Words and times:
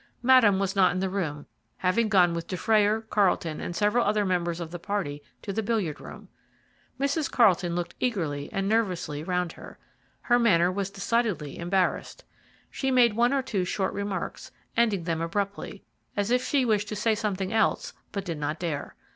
Madame 0.23 0.57
was 0.57 0.75
not 0.75 0.91
in 0.93 0.99
the 0.99 1.11
room, 1.11 1.45
having 1.77 2.09
gone 2.09 2.33
with 2.33 2.47
Dufrayer, 2.47 3.01
Carlton, 3.11 3.61
and 3.61 3.75
several 3.75 4.03
other 4.03 4.25
members 4.25 4.59
of 4.59 4.71
the 4.71 4.79
party 4.79 5.21
to 5.43 5.53
the 5.53 5.61
billiard 5.61 6.01
room. 6.01 6.27
Mrs. 6.99 7.29
Carlton 7.29 7.75
looked 7.75 7.93
eagerly 7.99 8.49
and 8.51 8.67
nervously 8.67 9.21
round 9.23 9.51
her. 9.51 9.77
Her 10.21 10.39
manner 10.39 10.71
was 10.71 10.89
decidedly 10.89 11.59
embarrassed. 11.59 12.25
She 12.71 12.89
made 12.89 13.13
one 13.13 13.31
or 13.31 13.43
two 13.43 13.63
short 13.63 13.93
remarks, 13.93 14.49
ending 14.75 15.03
them 15.03 15.21
abruptly, 15.21 15.83
as 16.17 16.31
if 16.31 16.43
she 16.43 16.65
wished 16.65 16.87
to 16.87 16.95
say 16.95 17.13
something 17.13 17.53
else 17.53 17.93
but 18.11 18.25
did 18.25 18.39
not 18.39 18.57
dare. 18.59 18.95